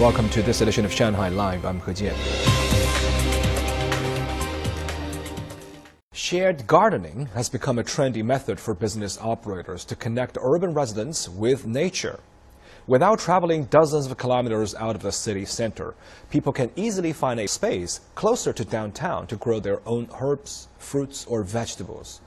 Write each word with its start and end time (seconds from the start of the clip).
Welcome 0.00 0.30
to 0.30 0.40
this 0.40 0.62
edition 0.62 0.86
of 0.86 0.92
Shanghai 0.92 1.28
Live. 1.28 1.66
I'm 1.66 1.78
He 1.80 1.92
Jian. 1.92 2.16
Shared 6.14 6.66
gardening 6.66 7.26
has 7.34 7.50
become 7.50 7.78
a 7.78 7.84
trendy 7.84 8.24
method 8.24 8.58
for 8.58 8.72
business 8.72 9.18
operators 9.20 9.84
to 9.84 9.94
connect 9.94 10.38
urban 10.40 10.72
residents 10.72 11.28
with 11.28 11.66
nature. 11.66 12.18
Without 12.86 13.18
traveling 13.18 13.64
dozens 13.66 14.06
of 14.06 14.16
kilometers 14.16 14.74
out 14.76 14.96
of 14.96 15.02
the 15.02 15.12
city 15.12 15.44
center, 15.44 15.94
people 16.30 16.54
can 16.54 16.70
easily 16.76 17.12
find 17.12 17.38
a 17.38 17.46
space 17.46 18.00
closer 18.14 18.54
to 18.54 18.64
downtown 18.64 19.26
to 19.26 19.36
grow 19.36 19.60
their 19.60 19.86
own 19.86 20.08
herbs, 20.18 20.68
fruits, 20.78 21.26
or 21.26 21.42
vegetables. 21.42 22.22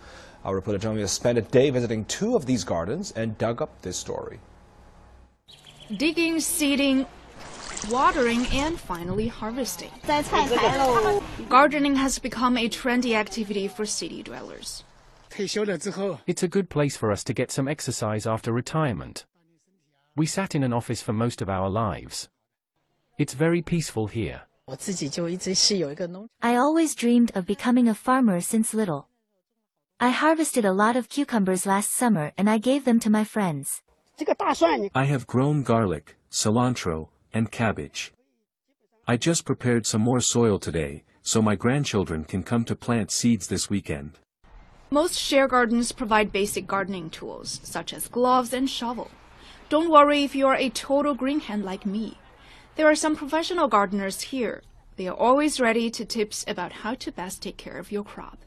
Our 0.45 0.53
reporter 0.53 0.77
Zhang 0.77 1.09
spent 1.09 1.39
a 1.39 1.41
day 1.41 1.71
visiting 1.71 2.05
two 2.05 2.35
of 2.35 2.45
these 2.45 2.63
gardens 2.63 3.13
and 3.13 3.35
dug 3.39 3.63
up 3.63 3.81
this 3.81 3.97
story. 3.97 4.37
Digging, 5.97 6.39
seeding, 6.39 7.07
watering, 7.89 8.45
and 8.47 8.79
finally 8.79 9.27
harvesting. 9.27 9.91
Gardening 11.49 11.95
has 11.95 12.19
become 12.19 12.57
a 12.57 12.69
trendy 12.69 13.15
activity 13.15 13.67
for 13.67 13.85
city 13.85 14.23
dwellers. 14.23 14.83
It's 16.27 16.43
a 16.43 16.47
good 16.47 16.69
place 16.69 16.95
for 16.95 17.11
us 17.11 17.23
to 17.23 17.33
get 17.33 17.51
some 17.51 17.67
exercise 17.67 18.27
after 18.27 18.51
retirement. 18.51 19.25
We 20.15 20.27
sat 20.27 20.53
in 20.53 20.63
an 20.63 20.73
office 20.73 21.01
for 21.01 21.13
most 21.13 21.41
of 21.41 21.49
our 21.49 21.69
lives. 21.69 22.29
It's 23.17 23.33
very 23.33 23.61
peaceful 23.61 24.07
here. 24.07 24.43
I 26.41 26.55
always 26.55 26.95
dreamed 26.95 27.31
of 27.35 27.45
becoming 27.45 27.87
a 27.87 27.95
farmer 27.95 28.41
since 28.41 28.73
little. 28.73 29.07
I 29.99 30.09
harvested 30.09 30.65
a 30.65 30.73
lot 30.73 30.95
of 30.95 31.09
cucumbers 31.09 31.65
last 31.65 31.93
summer 31.93 32.31
and 32.37 32.49
I 32.49 32.57
gave 32.59 32.85
them 32.85 32.99
to 32.99 33.09
my 33.09 33.23
friends. 33.23 33.81
I 34.93 35.05
have 35.05 35.25
grown 35.25 35.63
garlic, 35.63 36.15
cilantro, 36.29 37.09
and 37.33 37.51
cabbage. 37.51 38.13
I 39.07 39.17
just 39.17 39.45
prepared 39.45 39.85
some 39.85 40.01
more 40.01 40.21
soil 40.21 40.59
today, 40.59 41.03
so 41.21 41.41
my 41.41 41.55
grandchildren 41.55 42.23
can 42.23 42.43
come 42.43 42.63
to 42.65 42.75
plant 42.75 43.11
seeds 43.11 43.47
this 43.47 43.69
weekend. 43.69 44.19
Most 44.89 45.17
share 45.17 45.47
gardens 45.47 45.91
provide 45.91 46.31
basic 46.31 46.67
gardening 46.67 47.09
tools, 47.09 47.59
such 47.63 47.93
as 47.93 48.07
gloves 48.07 48.53
and 48.53 48.69
shovel. 48.69 49.09
Don't 49.69 49.89
worry 49.89 50.23
if 50.23 50.35
you're 50.35 50.53
a 50.53 50.69
total 50.69 51.15
green 51.15 51.39
hand 51.39 51.65
like 51.65 51.85
me. 51.85 52.17
There 52.75 52.87
are 52.87 52.95
some 52.95 53.15
professional 53.15 53.67
gardeners 53.67 54.21
here. 54.21 54.61
They 54.95 55.07
are 55.07 55.15
always 55.15 55.59
ready 55.59 55.89
to 55.89 56.05
tips 56.05 56.45
about 56.47 56.71
how 56.71 56.93
to 56.95 57.11
best 57.11 57.41
take 57.41 57.57
care 57.57 57.77
of 57.77 57.91
your 57.91 58.03
crop. 58.03 58.37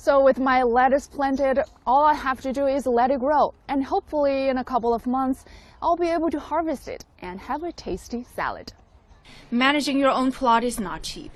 So 0.00 0.24
with 0.24 0.38
my 0.38 0.62
lettuce 0.62 1.06
planted, 1.06 1.62
all 1.86 2.06
I 2.06 2.14
have 2.14 2.40
to 2.40 2.54
do 2.54 2.66
is 2.66 2.86
let 2.86 3.10
it 3.10 3.20
grow. 3.20 3.52
And 3.68 3.84
hopefully 3.84 4.48
in 4.48 4.56
a 4.56 4.64
couple 4.64 4.94
of 4.94 5.06
months, 5.06 5.44
I'll 5.82 5.94
be 5.94 6.08
able 6.08 6.30
to 6.30 6.40
harvest 6.40 6.88
it 6.88 7.04
and 7.20 7.38
have 7.38 7.62
a 7.62 7.70
tasty 7.70 8.24
salad. 8.24 8.72
Managing 9.50 9.98
your 9.98 10.10
own 10.10 10.32
plot 10.32 10.64
is 10.64 10.80
not 10.80 11.02
cheap. 11.02 11.32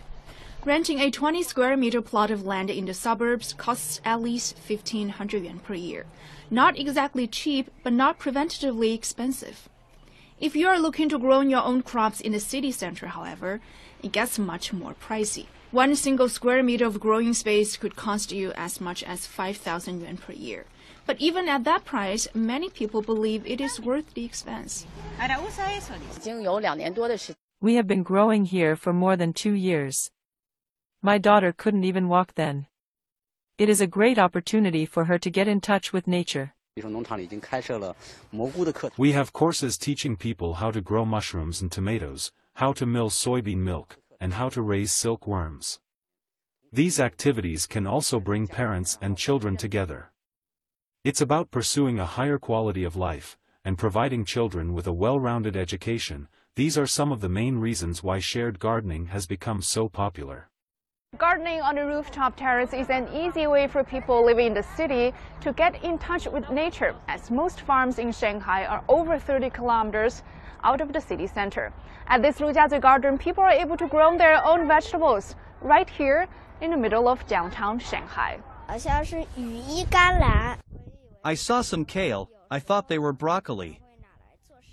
Renting 0.65 0.99
a 0.99 1.11
20 1.11 1.43
square 1.43 1.77
meter 1.77 2.01
plot 2.01 2.31
of 2.31 2.47
land 2.47 2.71
in 2.71 2.87
the 2.87 2.95
suburbs 2.95 3.53
costs 3.53 4.01
at 4.03 4.23
least 4.23 4.57
1500 4.67 5.45
yuan 5.45 5.59
per 5.59 5.75
year. 5.75 6.07
Not 6.51 6.79
exactly 6.79 7.27
cheap, 7.27 7.71
but 7.83 7.93
not 7.93 8.19
preventatively 8.19 8.95
expensive. 8.95 9.69
If 10.41 10.57
you 10.57 10.69
are 10.69 10.81
looking 10.81 11.11
to 11.11 11.19
grow 11.19 11.43
your 11.43 11.63
own 11.63 11.83
crops 11.83 12.23
in 12.23 12.33
the 12.33 12.41
city 12.41 12.73
center, 12.73 13.09
however, 13.09 13.61
it 14.03 14.13
gets 14.13 14.39
much 14.39 14.73
more 14.73 14.95
pricey. 14.95 15.49
One 15.75 15.97
single 15.97 16.29
square 16.29 16.63
meter 16.63 16.87
of 16.87 17.01
growing 17.01 17.35
space 17.35 17.77
could 17.77 17.97
cost 17.97 18.31
you 18.31 18.53
as 18.55 18.81
much 18.81 19.03
as 19.03 19.27
5,000 19.27 20.03
yuan 20.03 20.17
per 20.19 20.33
year. 20.33 20.67
But 21.05 21.17
even 21.19 21.49
at 21.49 21.65
that 21.65 21.85
price, 21.85 22.29
many 22.33 22.71
people 22.71 23.03
believe 23.03 23.45
it 23.45 23.61
is 23.61 23.81
worth 23.81 24.15
the 24.15 24.25
expense. 24.25 24.87
We 27.61 27.75
have 27.75 27.89
been 27.89 28.05
growing 28.05 28.45
here 28.45 28.77
for 28.77 28.93
more 28.93 29.17
than 29.17 29.33
two 29.33 29.55
years. 29.55 30.13
My 31.03 31.19
daughter 31.19 31.53
couldn't 31.53 31.83
even 31.83 32.07
walk 32.07 32.37
then. 32.37 32.69
It 33.59 33.69
is 33.69 33.81
a 33.81 33.89
great 33.89 34.17
opportunity 34.17 34.87
for 34.87 35.07
her 35.07 35.19
to 35.19 35.29
get 35.29 35.49
in 35.49 35.61
touch 35.61 35.93
with 35.93 36.07
nature. 36.07 36.55
We 38.97 39.13
have 39.13 39.33
courses 39.33 39.77
teaching 39.77 40.17
people 40.17 40.55
how 40.55 40.71
to 40.71 40.81
grow 40.81 41.05
mushrooms 41.05 41.61
and 41.61 41.73
tomatoes, 41.73 42.31
how 42.55 42.73
to 42.75 42.87
mill 42.87 43.11
soybean 43.11 43.59
milk, 43.59 43.99
and 44.21 44.35
how 44.35 44.49
to 44.51 44.63
raise 44.63 44.93
silkworms. 44.93 45.81
These 46.73 46.99
activities 46.99 47.67
can 47.67 47.87
also 47.87 48.19
bring 48.19 48.49
parents 48.49 48.99
and 49.01 49.17
children 49.17 49.57
together. 49.57 50.11
It's 51.05 51.21
about 51.21 51.51
pursuing 51.51 52.01
a 52.01 52.07
higher 52.07 52.39
quality 52.39 52.83
of 52.83 52.97
life, 52.97 53.37
and 53.65 53.79
providing 53.79 54.25
children 54.25 54.73
with 54.73 54.87
a 54.87 54.93
well-rounded 54.93 55.57
education, 55.57 56.29
these 56.57 56.79
are 56.79 56.87
some 56.87 57.13
of 57.13 57.21
the 57.21 57.29
main 57.29 57.59
reasons 57.59 58.03
why 58.03 58.19
shared 58.19 58.59
gardening 58.59 59.07
has 59.07 59.27
become 59.27 59.63
so 59.63 59.89
popular. 59.89 60.49
Gardening 61.19 61.61
on 61.61 61.79
a 61.79 61.87
rooftop 61.87 62.37
terrace 62.37 62.73
is 62.73 62.91
an 62.91 63.09
easy 63.15 63.47
way 63.47 63.69
for 63.69 63.85
people 63.85 64.25
living 64.25 64.49
in 64.49 64.55
the 64.55 64.63
city 64.63 65.13
to 65.41 65.53
get 65.53 65.83
in 65.85 65.97
touch 65.99 66.27
with 66.27 66.51
nature, 66.51 66.95
as 67.07 67.31
most 67.31 67.61
farms 67.61 67.99
in 67.99 68.11
Shanghai 68.11 68.67
are 68.67 68.85
over 68.89 69.19
30 69.19 69.51
kilometers 69.51 70.23
out 70.65 70.81
of 70.81 70.93
the 70.93 71.01
city 71.01 71.27
center. 71.27 71.73
At 72.09 72.23
this 72.23 72.39
Lujiazui 72.39 72.81
garden, 72.81 73.19
people 73.19 73.45
are 73.45 73.51
able 73.51 73.77
to 73.77 73.87
grow 73.87 74.17
their 74.19 74.45
own 74.45 74.67
vegetables 74.67 75.37
right 75.61 75.89
here 75.89 76.27
in 76.61 76.71
the 76.71 76.77
middle 76.77 77.09
of 77.09 77.27
downtown 77.27 77.79
Shanghai. 77.79 78.41
I 81.25 81.35
saw 81.35 81.63
some 81.63 81.85
kale, 81.85 82.31
I 82.51 82.59
thought 82.59 82.89
they 82.89 82.99
were 82.99 83.13
broccoli. 83.13 83.81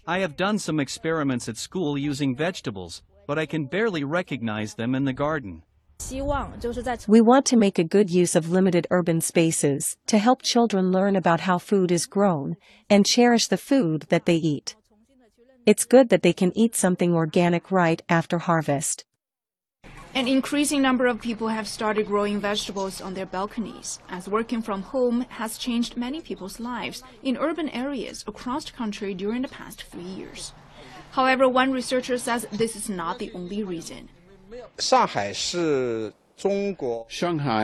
I 0.08 0.20
have 0.20 0.36
done 0.36 0.58
some 0.60 0.80
experiments 0.80 1.48
at 1.48 1.58
school 1.58 1.98
using 1.98 2.36
vegetables, 2.36 3.04
but 3.28 3.38
I 3.38 3.46
can 3.46 3.66
barely 3.66 4.04
recognize 4.04 4.74
them 4.74 4.96
in 4.96 5.06
the 5.06 5.14
garden. 5.14 5.64
We 6.10 7.22
want 7.22 7.46
to 7.46 7.58
make 7.58 7.78
a 7.78 7.84
good 7.84 8.10
use 8.10 8.36
of 8.36 8.50
limited 8.50 8.88
urban 8.90 9.22
spaces 9.22 9.96
to 10.08 10.18
help 10.18 10.42
children 10.42 10.92
learn 10.92 11.16
about 11.16 11.42
how 11.42 11.60
food 11.60 11.92
is 11.92 12.08
grown 12.08 12.56
and 12.90 13.06
cherish 13.06 13.48
the 13.48 13.58
food 13.58 14.08
that 14.10 14.26
they 14.26 14.36
eat. 14.36 14.76
It's 15.64 15.86
good 15.86 16.10
that 16.10 16.24
they 16.24 16.34
can 16.34 16.52
eat 16.58 16.76
something 16.76 17.14
organic 17.14 17.70
right 17.70 18.02
after 18.10 18.40
harvest. 18.40 19.06
An 20.16 20.28
increasing 20.28 20.82
number 20.82 21.06
of 21.06 21.22
people 21.22 21.50
have 21.50 21.68
started 21.68 22.08
growing 22.08 22.40
vegetables 22.40 23.00
on 23.00 23.14
their 23.14 23.28
balconies, 23.28 24.00
as 24.10 24.28
working 24.28 24.62
from 24.62 24.82
home 24.82 25.26
has 25.30 25.60
changed 25.60 25.96
many 25.96 26.20
people's 26.20 26.60
lives 26.60 27.04
in 27.24 27.38
urban 27.38 27.70
areas 27.70 28.26
across 28.28 28.66
the 28.66 28.72
country 28.72 29.14
during 29.14 29.44
the 29.44 29.48
past 29.48 29.84
few 29.84 30.02
years. 30.02 30.52
However, 31.12 31.48
one 31.48 31.72
researcher 31.72 32.18
says 32.18 32.48
this 32.52 32.76
is 32.76 32.90
not 32.90 33.20
the 33.20 33.32
only 33.34 33.64
reason. 33.64 34.10
Shanghai 34.80 35.30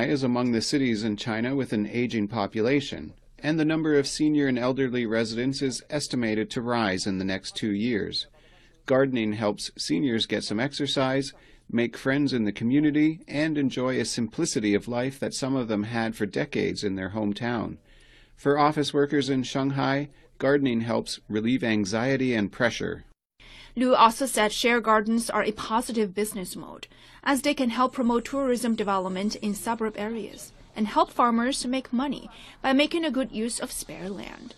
is 0.05 0.23
among 0.23 0.51
the 0.51 0.61
cities 0.61 1.03
in 1.03 1.17
China 1.17 1.55
with 1.55 1.73
an 1.73 1.87
aging 1.87 2.27
population, 2.27 3.13
and 3.39 3.59
the 3.59 3.65
number 3.65 3.97
of 3.97 4.07
senior 4.07 4.47
and 4.47 4.59
elderly 4.59 5.05
residents 5.05 5.61
is 5.61 5.83
estimated 5.89 6.49
to 6.51 6.61
rise 6.61 7.07
in 7.07 7.17
the 7.17 7.25
next 7.25 7.55
two 7.55 7.71
years. 7.71 8.27
Gardening 8.85 9.33
helps 9.33 9.71
seniors 9.77 10.25
get 10.25 10.43
some 10.43 10.59
exercise 10.59 11.33
make 11.69 11.97
friends 11.97 12.33
in 12.33 12.45
the 12.45 12.51
community, 12.51 13.19
and 13.27 13.57
enjoy 13.57 13.99
a 13.99 14.05
simplicity 14.05 14.73
of 14.73 14.87
life 14.87 15.19
that 15.19 15.33
some 15.33 15.55
of 15.55 15.67
them 15.67 15.83
had 15.83 16.15
for 16.15 16.25
decades 16.25 16.83
in 16.83 16.95
their 16.95 17.09
hometown. 17.09 17.77
For 18.35 18.57
office 18.57 18.93
workers 18.93 19.29
in 19.29 19.43
Shanghai, 19.43 20.09
gardening 20.37 20.81
helps 20.81 21.19
relieve 21.27 21.63
anxiety 21.63 22.33
and 22.33 22.51
pressure. 22.51 23.03
Liu 23.75 23.95
also 23.95 24.25
said 24.25 24.51
share 24.51 24.81
gardens 24.81 25.29
are 25.29 25.43
a 25.43 25.51
positive 25.51 26.13
business 26.13 26.55
mode, 26.55 26.87
as 27.23 27.41
they 27.41 27.53
can 27.53 27.69
help 27.69 27.93
promote 27.93 28.25
tourism 28.25 28.75
development 28.75 29.35
in 29.35 29.53
suburb 29.53 29.95
areas 29.97 30.53
and 30.77 30.87
help 30.87 31.11
farmers 31.11 31.59
to 31.59 31.67
make 31.67 31.91
money 31.91 32.29
by 32.61 32.71
making 32.71 33.03
a 33.03 33.11
good 33.11 33.31
use 33.31 33.59
of 33.59 33.71
spare 33.71 34.07
land. 34.07 34.55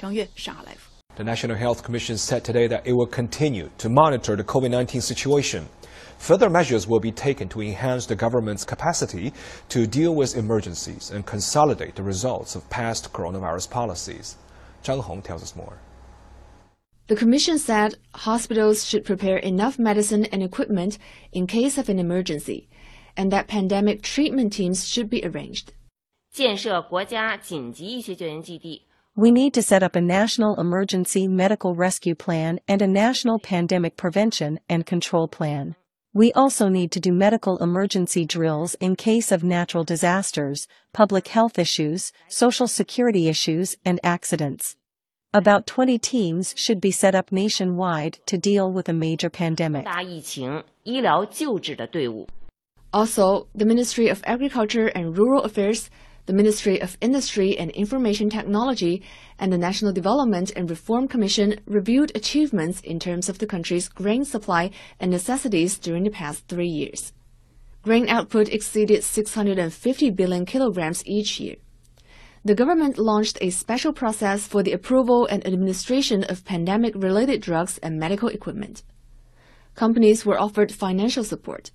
Zhang 0.00 0.14
Yue, 0.14 0.28
Shanghai 0.34 0.62
Live. 0.62 0.88
The 1.16 1.24
National 1.24 1.56
Health 1.56 1.82
Commission 1.82 2.16
said 2.16 2.42
today 2.42 2.66
that 2.68 2.86
it 2.86 2.94
will 2.94 3.06
continue 3.06 3.68
to 3.76 3.90
monitor 3.90 4.34
the 4.34 4.44
COVID 4.44 4.70
19 4.70 5.02
situation. 5.02 5.68
Further 6.18 6.48
measures 6.48 6.86
will 6.86 7.00
be 7.00 7.12
taken 7.12 7.48
to 7.50 7.60
enhance 7.60 8.06
the 8.06 8.14
government's 8.14 8.64
capacity 8.64 9.32
to 9.68 9.86
deal 9.86 10.14
with 10.14 10.36
emergencies 10.36 11.10
and 11.10 11.26
consolidate 11.26 11.96
the 11.96 12.02
results 12.02 12.54
of 12.54 12.70
past 12.70 13.12
coronavirus 13.12 13.68
policies. 13.68 14.36
Zhang 14.84 15.02
Hong 15.02 15.20
tells 15.20 15.42
us 15.42 15.54
more. 15.54 15.78
The 17.08 17.16
Commission 17.16 17.58
said 17.58 17.96
hospitals 18.14 18.86
should 18.86 19.04
prepare 19.04 19.36
enough 19.36 19.78
medicine 19.78 20.24
and 20.26 20.42
equipment 20.42 20.96
in 21.32 21.46
case 21.46 21.76
of 21.76 21.88
an 21.88 21.98
emergency, 21.98 22.68
and 23.16 23.30
that 23.32 23.48
pandemic 23.48 24.02
treatment 24.02 24.52
teams 24.52 24.86
should 24.86 25.10
be 25.10 25.24
arranged. 25.24 25.72
We 29.14 29.30
need 29.30 29.52
to 29.54 29.62
set 29.62 29.82
up 29.82 29.94
a 29.94 30.00
national 30.00 30.58
emergency 30.58 31.28
medical 31.28 31.74
rescue 31.74 32.14
plan 32.14 32.60
and 32.66 32.80
a 32.80 32.86
national 32.86 33.38
pandemic 33.38 33.98
prevention 33.98 34.58
and 34.70 34.86
control 34.86 35.28
plan. 35.28 35.76
We 36.14 36.32
also 36.32 36.68
need 36.68 36.90
to 36.92 37.00
do 37.00 37.12
medical 37.12 37.58
emergency 37.58 38.24
drills 38.24 38.74
in 38.80 38.96
case 38.96 39.32
of 39.32 39.44
natural 39.44 39.84
disasters, 39.84 40.66
public 40.92 41.28
health 41.28 41.58
issues, 41.58 42.12
social 42.28 42.66
security 42.66 43.28
issues, 43.28 43.76
and 43.84 44.00
accidents. 44.02 44.76
About 45.34 45.66
20 45.66 45.98
teams 45.98 46.52
should 46.56 46.80
be 46.80 46.90
set 46.90 47.14
up 47.14 47.32
nationwide 47.32 48.18
to 48.26 48.36
deal 48.36 48.70
with 48.70 48.88
a 48.90 48.92
major 48.92 49.30
pandemic. 49.30 49.86
Also, 52.92 53.48
the 53.54 53.64
Ministry 53.64 54.08
of 54.08 54.22
Agriculture 54.26 54.88
and 54.88 55.16
Rural 55.16 55.44
Affairs, 55.44 55.88
the 56.26 56.34
Ministry 56.34 56.80
of 56.80 56.98
Industry 57.00 57.56
and 57.56 57.70
Information 57.70 58.28
Technology, 58.28 59.02
and 59.38 59.50
the 59.50 59.56
National 59.56 59.92
Development 59.94 60.52
and 60.54 60.68
Reform 60.68 61.08
Commission 61.08 61.58
reviewed 61.66 62.12
achievements 62.14 62.80
in 62.82 63.00
terms 63.00 63.30
of 63.30 63.38
the 63.38 63.46
country's 63.46 63.88
grain 63.88 64.24
supply 64.24 64.70
and 65.00 65.10
necessities 65.10 65.78
during 65.78 66.04
the 66.04 66.10
past 66.10 66.46
three 66.48 66.68
years. 66.68 67.14
Grain 67.82 68.08
output 68.10 68.50
exceeded 68.50 69.02
650 69.02 70.10
billion 70.10 70.44
kilograms 70.44 71.02
each 71.06 71.40
year. 71.40 71.56
The 72.44 72.54
government 72.54 72.98
launched 72.98 73.38
a 73.40 73.50
special 73.50 73.92
process 73.94 74.46
for 74.46 74.62
the 74.62 74.72
approval 74.72 75.26
and 75.26 75.46
administration 75.46 76.24
of 76.24 76.44
pandemic 76.44 76.94
related 76.94 77.40
drugs 77.40 77.78
and 77.78 77.98
medical 77.98 78.28
equipment. 78.28 78.82
Companies 79.74 80.26
were 80.26 80.38
offered 80.38 80.70
financial 80.72 81.24
support. 81.24 81.70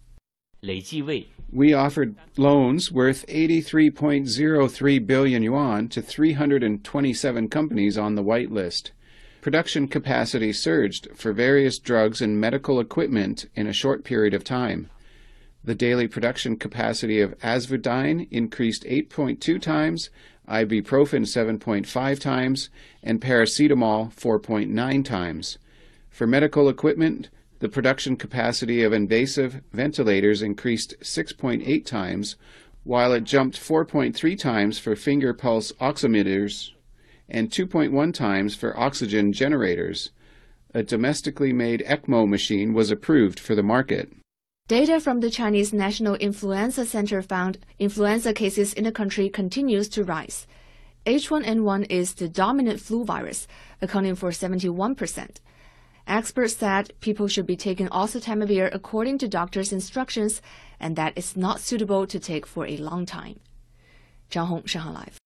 We 1.51 1.74
offered 1.74 2.15
loans 2.36 2.92
worth 2.92 3.25
83.03 3.27 5.06
billion 5.06 5.44
yuan 5.44 5.88
to 5.89 6.01
327 6.01 7.50
companies 7.50 7.98
on 7.98 8.15
the 8.15 8.24
whitelist. 8.24 8.92
Production 9.42 9.88
capacity 9.88 10.51
surged 10.51 11.07
for 11.15 11.31
various 11.31 11.77
drugs 11.77 12.21
and 12.21 12.42
medical 12.42 12.80
equipment 12.80 13.45
in 13.56 13.68
a 13.68 13.74
short 13.74 14.04
period 14.04 14.33
of 14.33 14.44
time. 14.44 14.89
The 15.63 15.75
daily 15.75 16.07
production 16.07 16.57
capacity 16.57 17.21
of 17.21 17.38
Azvudine 17.39 18.27
increased 18.31 18.83
8.2 18.83 19.62
times, 19.62 20.09
ibuprofen 20.48 21.24
7.5 21.24 22.19
times, 22.19 22.69
and 23.04 23.21
paracetamol 23.21 24.13
4.9 24.13 25.06
times. 25.06 25.57
For 26.09 26.25
medical 26.25 26.68
equipment, 26.68 27.30
the 27.59 27.69
production 27.69 28.15
capacity 28.15 28.83
of 28.83 28.94
invasive 28.94 29.62
ventilators 29.71 30.42
increased 30.42 30.95
6.8 31.01 31.86
times, 31.86 32.36
while 32.83 33.13
it 33.13 33.24
jumped 33.24 33.59
4.3 33.59 34.38
times 34.38 34.80
for 34.80 34.95
finger 34.95 35.33
pulse 35.33 35.71
oximeters 35.74 36.71
and 37.30 37.50
2.1 37.50 38.13
times 38.13 38.56
for 38.56 38.80
oxygen 38.80 39.33
generators. 39.33 40.12
A 40.74 40.83
domestically 40.83 41.51
made 41.51 41.83
ECMO 41.86 42.27
machine 42.27 42.74
was 42.74 42.92
approved 42.92 43.39
for 43.39 43.56
the 43.56 43.63
market. 43.63 44.12
Data 44.68 45.00
from 45.00 45.21
the 45.21 45.30
Chinese 45.30 45.74
National 45.74 46.15
Influenza 46.15 46.86
Center 46.86 47.21
found 47.21 47.57
influenza 47.80 48.33
cases 48.33 48.74
in 48.74 48.83
the 48.83 48.92
country 48.92 49.30
continues 49.30 49.88
to 49.89 50.04
rise. 50.04 50.45
H1N1 51.06 51.88
is 51.89 52.15
the 52.15 52.27
dominant 52.27 52.81
flu 52.81 53.06
virus, 53.06 53.48
accounting 53.81 54.15
for 54.15 54.30
71%. 54.30 55.38
Experts 56.07 56.56
said 56.56 56.94
people 57.01 57.27
should 57.27 57.45
be 57.45 57.57
taking 57.57 57.89
oseltamivir 57.89 58.74
according 58.74 59.18
to 59.18 59.27
doctor's 59.27 59.74
instructions 59.74 60.42
and 60.80 60.95
that 60.95 61.12
it's 61.18 61.36
not 61.36 61.59
suitable 61.59 62.07
to 62.07 62.18
take 62.18 62.45
for 62.45 62.65
a 62.65 62.77
long 62.77 63.06
time. 63.06 63.42
Zhang 64.31 64.48
Hong, 64.48 64.63
Shanghai 64.65 64.92
Live. 64.92 65.18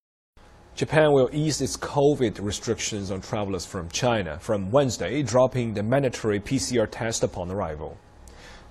Japan 0.74 1.12
will 1.12 1.30
ease 1.31 1.62
its 1.62 1.78
COVID 1.78 2.42
restrictions 2.42 3.12
on 3.12 3.22
travelers 3.22 3.63
from 3.63 3.89
China 3.89 4.39
from 4.39 4.72
Wednesday, 4.72 5.22
dropping 5.22 5.75
the 5.75 5.83
mandatory 5.83 6.39
PCR 6.39 6.88
test 6.89 7.22
upon 7.22 7.51
arrival. 7.51 7.95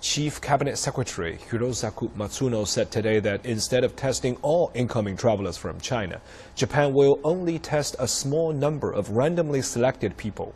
Chief 0.01 0.41
Cabinet 0.41 0.79
Secretary 0.79 1.39
Hirokazu 1.49 2.11
Matsuno 2.17 2.67
said 2.67 2.91
today 2.91 3.21
that 3.21 3.47
instead 3.47 3.85
of 3.85 3.95
testing 3.95 4.37
all 4.43 4.73
incoming 4.75 5.17
travelers 5.17 5.57
from 5.57 5.79
China, 5.79 6.21
Japan 6.57 6.93
will 6.93 7.21
only 7.23 7.61
test 7.61 7.95
a 8.01 8.09
small 8.09 8.53
number 8.53 8.91
of 8.91 9.11
randomly 9.11 9.63
selected 9.63 10.17
people. 10.17 10.55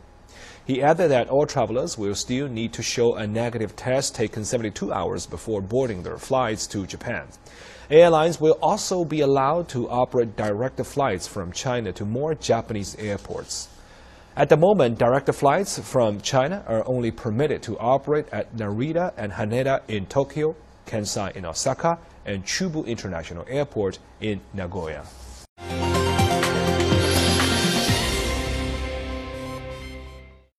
He 0.66 0.82
added 0.82 1.11
that 1.11 1.28
all 1.28 1.44
travelers 1.44 1.99
will 1.99 2.14
still 2.14 2.49
need 2.49 2.72
to 2.72 2.82
show 2.82 3.16
a 3.16 3.26
negative 3.26 3.76
test 3.76 4.14
taken 4.14 4.46
72 4.46 4.90
hours 4.90 5.26
before 5.26 5.61
boarding 5.61 6.02
their 6.02 6.16
flights 6.16 6.66
to 6.69 6.87
Japan. 6.87 7.26
Airlines 7.90 8.40
will 8.40 8.56
also 8.62 9.05
be 9.05 9.20
allowed 9.20 9.69
to 9.69 9.90
operate 9.90 10.37
direct 10.37 10.81
flights 10.87 11.28
from 11.28 11.52
China 11.52 11.93
to 11.93 12.06
more 12.06 12.34
Japanese 12.34 12.96
airports. 12.96 13.69
At 14.37 14.49
the 14.49 14.56
moment, 14.56 14.99
direct 14.99 15.32
flights 15.34 15.78
from 15.78 16.22
China 16.22 16.64
are 16.67 16.82
only 16.88 17.10
permitted 17.10 17.62
to 17.64 17.78
operate 17.78 18.26
at 18.32 18.56
Narita 18.56 19.12
and 19.19 19.32
Haneda 19.32 19.82
in 19.87 20.06
Tokyo, 20.06 20.56
Kansai 20.87 21.37
in 21.37 21.44
Osaka, 21.44 21.99
and 22.25 22.44
Chubu 22.46 22.87
International 22.87 23.44
Airport 23.50 23.99
in 24.19 24.40
Nagoya. 24.55 25.05